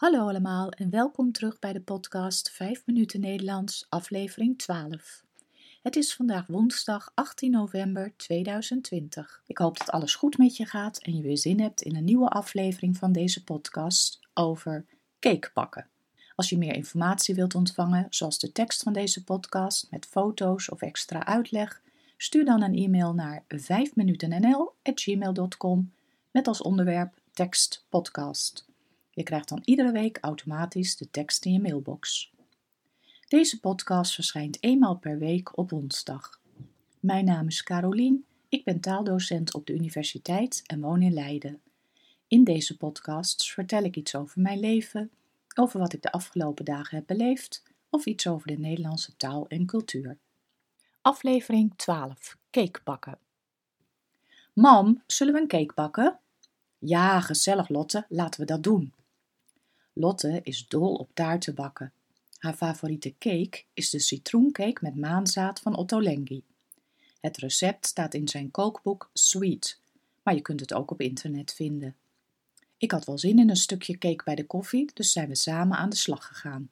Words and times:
Hallo 0.00 0.28
allemaal 0.28 0.70
en 0.70 0.90
welkom 0.90 1.32
terug 1.32 1.58
bij 1.58 1.72
de 1.72 1.80
podcast 1.80 2.50
5 2.50 2.82
minuten 2.86 3.20
Nederlands, 3.20 3.86
aflevering 3.88 4.58
12. 4.58 5.24
Het 5.82 5.96
is 5.96 6.14
vandaag 6.14 6.46
woensdag 6.46 7.12
18 7.14 7.50
november 7.50 8.12
2020. 8.16 9.42
Ik 9.46 9.58
hoop 9.58 9.78
dat 9.78 9.90
alles 9.90 10.14
goed 10.14 10.38
met 10.38 10.56
je 10.56 10.66
gaat 10.66 10.98
en 10.98 11.16
je 11.16 11.22
weer 11.22 11.38
zin 11.38 11.60
hebt 11.60 11.82
in 11.82 11.96
een 11.96 12.04
nieuwe 12.04 12.28
aflevering 12.28 12.96
van 12.96 13.12
deze 13.12 13.44
podcast 13.44 14.18
over 14.34 14.84
cakebakken. 15.18 15.86
Als 16.34 16.48
je 16.48 16.58
meer 16.58 16.74
informatie 16.74 17.34
wilt 17.34 17.54
ontvangen, 17.54 18.06
zoals 18.10 18.38
de 18.38 18.52
tekst 18.52 18.82
van 18.82 18.92
deze 18.92 19.24
podcast 19.24 19.86
met 19.90 20.06
foto's 20.06 20.70
of 20.70 20.82
extra 20.82 21.26
uitleg, 21.26 21.82
stuur 22.16 22.44
dan 22.44 22.62
een 22.62 22.74
e-mail 22.74 23.14
naar 23.14 23.44
5minutennl@gmail.com 23.48 25.92
met 26.30 26.46
als 26.46 26.62
onderwerp 26.62 27.14
tekst 27.32 27.84
podcast. 27.88 28.68
Je 29.10 29.22
krijgt 29.22 29.48
dan 29.48 29.62
iedere 29.64 29.92
week 29.92 30.18
automatisch 30.20 30.96
de 30.96 31.10
tekst 31.10 31.44
in 31.44 31.52
je 31.52 31.60
mailbox. 31.60 32.32
Deze 33.28 33.60
podcast 33.60 34.14
verschijnt 34.14 34.62
eenmaal 34.62 34.96
per 34.96 35.18
week 35.18 35.58
op 35.58 35.70
woensdag. 35.70 36.40
Mijn 37.00 37.24
naam 37.24 37.46
is 37.46 37.62
Carolien, 37.62 38.24
ik 38.48 38.64
ben 38.64 38.80
taaldocent 38.80 39.54
op 39.54 39.66
de 39.66 39.72
universiteit 39.72 40.62
en 40.66 40.80
woon 40.80 41.02
in 41.02 41.12
Leiden. 41.12 41.60
In 42.28 42.44
deze 42.44 42.76
podcasts 42.76 43.52
vertel 43.52 43.82
ik 43.82 43.96
iets 43.96 44.14
over 44.14 44.40
mijn 44.40 44.60
leven, 44.60 45.10
over 45.54 45.78
wat 45.78 45.92
ik 45.92 46.02
de 46.02 46.12
afgelopen 46.12 46.64
dagen 46.64 46.96
heb 46.96 47.06
beleefd 47.06 47.62
of 47.90 48.06
iets 48.06 48.26
over 48.26 48.46
de 48.46 48.58
Nederlandse 48.58 49.16
taal 49.16 49.48
en 49.48 49.66
cultuur. 49.66 50.18
Aflevering 51.00 51.72
12: 51.76 52.36
Cake 52.50 52.80
bakken. 52.84 53.18
Mam, 54.52 55.02
zullen 55.06 55.34
we 55.34 55.40
een 55.40 55.48
cake 55.48 55.74
bakken? 55.74 56.18
Ja, 56.78 57.20
gezellig 57.20 57.68
Lotte, 57.68 58.06
laten 58.08 58.40
we 58.40 58.46
dat 58.46 58.62
doen. 58.62 58.92
Lotte 60.00 60.40
is 60.42 60.68
dol 60.68 60.94
op 60.94 61.10
taarten 61.14 61.54
bakken. 61.54 61.92
Haar 62.38 62.54
favoriete 62.54 63.14
cake 63.18 63.62
is 63.74 63.90
de 63.90 63.98
citroencake 63.98 64.78
met 64.80 64.96
maanzaad 64.96 65.60
van 65.60 65.76
Otto 65.76 66.02
Lengi. 66.02 66.42
Het 67.20 67.36
recept 67.36 67.86
staat 67.86 68.14
in 68.14 68.28
zijn 68.28 68.50
kookboek 68.50 69.10
Sweet, 69.12 69.80
maar 70.22 70.34
je 70.34 70.40
kunt 70.40 70.60
het 70.60 70.74
ook 70.74 70.90
op 70.90 71.00
internet 71.00 71.52
vinden. 71.52 71.96
Ik 72.76 72.90
had 72.90 73.04
wel 73.04 73.18
zin 73.18 73.38
in 73.38 73.50
een 73.50 73.56
stukje 73.56 73.98
cake 73.98 74.24
bij 74.24 74.34
de 74.34 74.46
koffie, 74.46 74.90
dus 74.94 75.12
zijn 75.12 75.28
we 75.28 75.34
samen 75.34 75.76
aan 75.76 75.90
de 75.90 75.96
slag 75.96 76.26
gegaan. 76.26 76.70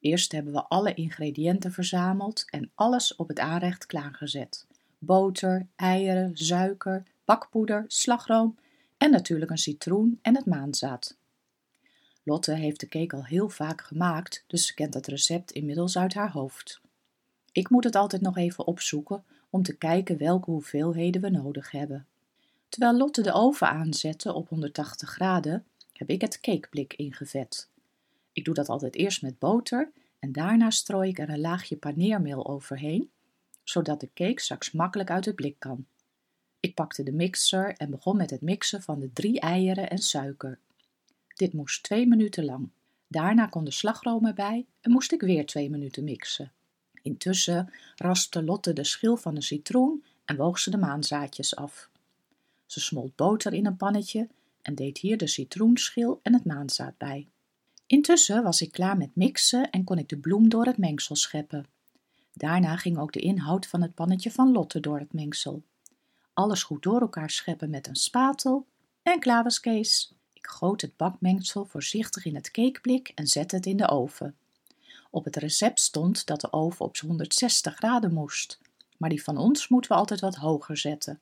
Eerst 0.00 0.32
hebben 0.32 0.52
we 0.52 0.64
alle 0.64 0.94
ingrediënten 0.94 1.72
verzameld 1.72 2.44
en 2.50 2.70
alles 2.74 3.16
op 3.16 3.28
het 3.28 3.38
aanrecht 3.38 3.86
klaargezet. 3.86 4.66
Boter, 4.98 5.66
eieren, 5.76 6.36
suiker, 6.36 7.02
bakpoeder, 7.24 7.84
slagroom 7.86 8.58
en 8.96 9.10
natuurlijk 9.10 9.50
een 9.50 9.58
citroen 9.58 10.18
en 10.22 10.36
het 10.36 10.46
maanzaad. 10.46 11.16
Lotte 12.28 12.54
heeft 12.54 12.80
de 12.80 12.88
cake 12.88 13.16
al 13.16 13.24
heel 13.24 13.48
vaak 13.48 13.80
gemaakt, 13.80 14.44
dus 14.46 14.66
ze 14.66 14.74
kent 14.74 14.94
het 14.94 15.06
recept 15.06 15.50
inmiddels 15.50 15.98
uit 15.98 16.14
haar 16.14 16.30
hoofd. 16.30 16.80
Ik 17.52 17.70
moet 17.70 17.84
het 17.84 17.94
altijd 17.94 18.22
nog 18.22 18.36
even 18.36 18.66
opzoeken 18.66 19.24
om 19.50 19.62
te 19.62 19.76
kijken 19.76 20.18
welke 20.18 20.50
hoeveelheden 20.50 21.20
we 21.20 21.30
nodig 21.30 21.70
hebben. 21.70 22.06
Terwijl 22.68 22.96
Lotte 22.96 23.22
de 23.22 23.32
oven 23.32 23.68
aanzette 23.68 24.32
op 24.32 24.48
180 24.48 25.10
graden, 25.10 25.64
heb 25.92 26.10
ik 26.10 26.20
het 26.20 26.40
cakeblik 26.40 26.94
ingevet. 26.94 27.68
Ik 28.32 28.44
doe 28.44 28.54
dat 28.54 28.68
altijd 28.68 28.94
eerst 28.94 29.22
met 29.22 29.38
boter 29.38 29.90
en 30.18 30.32
daarna 30.32 30.70
strooi 30.70 31.08
ik 31.08 31.18
er 31.18 31.28
een 31.28 31.40
laagje 31.40 31.76
paneermeel 31.76 32.46
overheen, 32.46 33.10
zodat 33.62 34.00
de 34.00 34.10
cake 34.14 34.40
straks 34.40 34.70
makkelijk 34.70 35.10
uit 35.10 35.24
het 35.24 35.34
blik 35.34 35.56
kan. 35.58 35.86
Ik 36.60 36.74
pakte 36.74 37.02
de 37.02 37.12
mixer 37.12 37.74
en 37.76 37.90
begon 37.90 38.16
met 38.16 38.30
het 38.30 38.40
mixen 38.40 38.82
van 38.82 39.00
de 39.00 39.12
drie 39.12 39.40
eieren 39.40 39.90
en 39.90 39.98
suiker. 39.98 40.58
Dit 41.36 41.52
moest 41.52 41.82
twee 41.82 42.06
minuten 42.06 42.44
lang. 42.44 42.68
Daarna 43.08 43.46
kon 43.46 43.64
de 43.64 43.70
slagroom 43.70 44.26
erbij 44.26 44.66
en 44.80 44.90
moest 44.90 45.12
ik 45.12 45.20
weer 45.20 45.46
twee 45.46 45.70
minuten 45.70 46.04
mixen. 46.04 46.52
Intussen 47.02 47.72
raspte 47.96 48.42
Lotte 48.42 48.72
de 48.72 48.84
schil 48.84 49.16
van 49.16 49.36
een 49.36 49.42
citroen 49.42 50.04
en 50.24 50.36
woog 50.36 50.58
ze 50.58 50.70
de 50.70 50.76
maanzaadjes 50.76 51.56
af. 51.56 51.90
Ze 52.66 52.80
smolt 52.80 53.16
boter 53.16 53.52
in 53.52 53.66
een 53.66 53.76
pannetje 53.76 54.28
en 54.62 54.74
deed 54.74 54.98
hier 54.98 55.16
de 55.16 55.26
citroenschil 55.26 56.20
en 56.22 56.32
het 56.32 56.44
maanzaad 56.44 56.98
bij. 56.98 57.28
Intussen 57.86 58.42
was 58.42 58.60
ik 58.60 58.72
klaar 58.72 58.96
met 58.96 59.16
mixen 59.16 59.70
en 59.70 59.84
kon 59.84 59.98
ik 59.98 60.08
de 60.08 60.18
bloem 60.18 60.48
door 60.48 60.66
het 60.66 60.78
mengsel 60.78 61.16
scheppen. 61.16 61.66
Daarna 62.32 62.76
ging 62.76 62.98
ook 62.98 63.12
de 63.12 63.20
inhoud 63.20 63.66
van 63.66 63.82
het 63.82 63.94
pannetje 63.94 64.30
van 64.30 64.52
Lotte 64.52 64.80
door 64.80 64.98
het 64.98 65.12
mengsel. 65.12 65.62
Alles 66.32 66.62
goed 66.62 66.82
door 66.82 67.00
elkaar 67.00 67.30
scheppen 67.30 67.70
met 67.70 67.86
een 67.86 67.96
spatel 67.96 68.66
en 69.02 69.20
klaar 69.20 69.42
was 69.42 69.60
Kees. 69.60 70.15
Goot 70.48 70.80
het 70.80 70.96
bakmengsel 70.96 71.64
voorzichtig 71.64 72.24
in 72.24 72.34
het 72.34 72.50
cakeblik 72.50 73.12
en 73.14 73.26
zette 73.26 73.56
het 73.56 73.66
in 73.66 73.76
de 73.76 73.88
oven. 73.88 74.36
Op 75.10 75.24
het 75.24 75.36
recept 75.36 75.80
stond 75.80 76.26
dat 76.26 76.40
de 76.40 76.52
oven 76.52 76.84
op 76.84 76.96
160 76.96 77.74
graden 77.74 78.12
moest, 78.12 78.58
maar 78.96 79.10
die 79.10 79.22
van 79.22 79.36
ons 79.36 79.68
moeten 79.68 79.90
we 79.90 79.96
altijd 79.96 80.20
wat 80.20 80.34
hoger 80.34 80.76
zetten. 80.76 81.20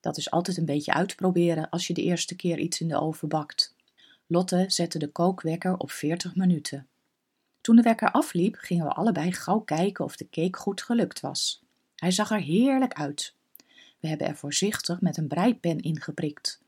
Dat 0.00 0.16
is 0.16 0.30
altijd 0.30 0.56
een 0.56 0.64
beetje 0.64 0.92
uitproberen 0.92 1.70
als 1.70 1.86
je 1.86 1.94
de 1.94 2.02
eerste 2.02 2.36
keer 2.36 2.58
iets 2.58 2.80
in 2.80 2.88
de 2.88 3.00
oven 3.00 3.28
bakt. 3.28 3.74
Lotte 4.26 4.64
zette 4.68 4.98
de 4.98 5.08
kookwekker 5.08 5.76
op 5.76 5.90
40 5.90 6.34
minuten. 6.34 6.86
Toen 7.60 7.76
de 7.76 7.82
wekker 7.82 8.10
afliep, 8.10 8.56
gingen 8.58 8.86
we 8.86 8.92
allebei 8.92 9.32
gauw 9.32 9.60
kijken 9.60 10.04
of 10.04 10.16
de 10.16 10.28
cake 10.30 10.58
goed 10.58 10.82
gelukt 10.82 11.20
was. 11.20 11.62
Hij 11.96 12.10
zag 12.10 12.30
er 12.30 12.40
heerlijk 12.40 12.92
uit. 12.92 13.34
We 14.00 14.08
hebben 14.08 14.26
er 14.26 14.36
voorzichtig 14.36 15.00
met 15.00 15.16
een 15.16 15.28
breipen 15.28 15.80
ingeprikt. 15.80 16.61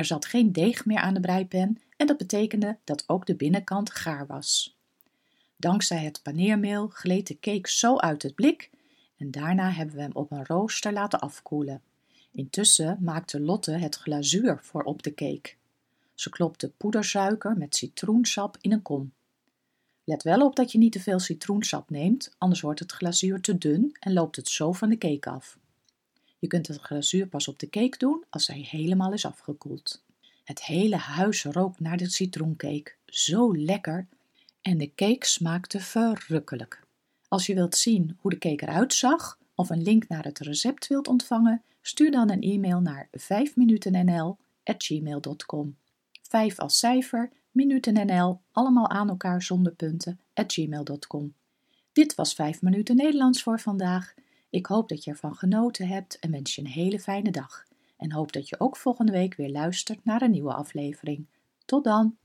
Er 0.00 0.06
zat 0.06 0.26
geen 0.26 0.52
deeg 0.52 0.84
meer 0.84 0.98
aan 0.98 1.14
de 1.14 1.20
breipen 1.20 1.78
en 1.96 2.06
dat 2.06 2.16
betekende 2.16 2.78
dat 2.84 3.04
ook 3.06 3.26
de 3.26 3.34
binnenkant 3.34 3.90
gaar 3.90 4.26
was. 4.26 4.78
Dankzij 5.56 6.04
het 6.04 6.22
paneermeel 6.22 6.88
gleed 6.88 7.26
de 7.26 7.38
cake 7.40 7.70
zo 7.70 7.96
uit 7.96 8.22
het 8.22 8.34
blik 8.34 8.70
en 9.16 9.30
daarna 9.30 9.70
hebben 9.70 9.96
we 9.96 10.02
hem 10.02 10.12
op 10.12 10.30
een 10.30 10.46
rooster 10.46 10.92
laten 10.92 11.20
afkoelen. 11.20 11.82
Intussen 12.32 12.98
maakte 13.00 13.40
Lotte 13.40 13.70
het 13.70 13.96
glazuur 13.96 14.58
voor 14.62 14.82
op 14.82 15.02
de 15.02 15.14
cake. 15.14 15.54
Ze 16.14 16.30
klopte 16.30 16.70
poedersuiker 16.70 17.56
met 17.56 17.76
citroensap 17.76 18.56
in 18.60 18.72
een 18.72 18.82
kom. 18.82 19.12
Let 20.04 20.22
wel 20.22 20.44
op 20.46 20.56
dat 20.56 20.72
je 20.72 20.78
niet 20.78 20.92
te 20.92 21.00
veel 21.00 21.18
citroensap 21.18 21.90
neemt, 21.90 22.34
anders 22.38 22.60
wordt 22.60 22.80
het 22.80 22.92
glazuur 22.92 23.40
te 23.40 23.58
dun 23.58 23.96
en 23.98 24.12
loopt 24.12 24.36
het 24.36 24.48
zo 24.48 24.72
van 24.72 24.88
de 24.88 24.98
cake 24.98 25.30
af. 25.30 25.58
Je 26.40 26.46
kunt 26.46 26.66
het 26.66 26.80
glazuur 26.80 27.26
pas 27.26 27.48
op 27.48 27.58
de 27.58 27.68
cake 27.68 27.98
doen 27.98 28.24
als 28.30 28.46
hij 28.46 28.66
helemaal 28.70 29.12
is 29.12 29.24
afgekoeld. 29.24 30.02
Het 30.44 30.64
hele 30.64 30.96
huis 30.96 31.44
rook 31.44 31.80
naar 31.80 31.96
de 31.96 32.10
citroencake. 32.10 32.92
Zo 33.06 33.56
lekker. 33.56 34.06
En 34.62 34.78
de 34.78 34.94
cake 34.94 35.26
smaakte 35.26 35.80
verrukkelijk. 35.80 36.82
Als 37.28 37.46
je 37.46 37.54
wilt 37.54 37.76
zien 37.76 38.16
hoe 38.20 38.30
de 38.30 38.38
cake 38.38 38.66
eruit 38.66 38.94
zag 38.94 39.38
of 39.54 39.70
een 39.70 39.82
link 39.82 40.08
naar 40.08 40.24
het 40.24 40.38
recept 40.38 40.86
wilt 40.86 41.08
ontvangen, 41.08 41.62
stuur 41.82 42.10
dan 42.10 42.30
een 42.30 42.42
e-mail 42.42 42.80
naar 42.80 43.08
5minutennl@gmail.com. 43.18 45.76
5 46.22 46.58
als 46.58 46.78
cijfer, 46.78 47.30
minutennl, 47.50 48.40
allemaal 48.52 48.88
aan 48.88 49.08
elkaar 49.08 49.42
zonder 49.42 49.72
punten, 49.72 50.20
gmail.com. 50.34 51.34
Dit 51.92 52.14
was 52.14 52.34
5 52.34 52.62
minuten 52.62 52.96
Nederlands 52.96 53.42
voor 53.42 53.60
vandaag. 53.60 54.14
Ik 54.50 54.66
hoop 54.66 54.88
dat 54.88 55.04
je 55.04 55.10
ervan 55.10 55.34
genoten 55.34 55.88
hebt 55.88 56.18
en 56.18 56.30
wens 56.30 56.54
je 56.54 56.60
een 56.60 56.66
hele 56.66 57.00
fijne 57.00 57.30
dag. 57.30 57.64
En 57.96 58.12
hoop 58.12 58.32
dat 58.32 58.48
je 58.48 58.60
ook 58.60 58.76
volgende 58.76 59.12
week 59.12 59.34
weer 59.34 59.50
luistert 59.50 60.04
naar 60.04 60.22
een 60.22 60.30
nieuwe 60.30 60.54
aflevering. 60.54 61.26
Tot 61.64 61.84
dan! 61.84 62.16